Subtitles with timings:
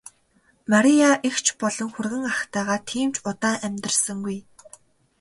[0.71, 4.37] Мария эгч болон хүргэн ахтайгаа тийм ч удаан амьдарсангүй.